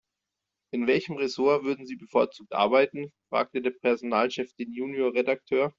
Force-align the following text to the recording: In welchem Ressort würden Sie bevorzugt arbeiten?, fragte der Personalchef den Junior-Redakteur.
In 0.73 0.87
welchem 0.87 1.17
Ressort 1.17 1.63
würden 1.63 1.85
Sie 1.85 1.95
bevorzugt 1.95 2.53
arbeiten?, 2.53 3.11
fragte 3.29 3.61
der 3.61 3.69
Personalchef 3.69 4.51
den 4.55 4.73
Junior-Redakteur. 4.73 5.69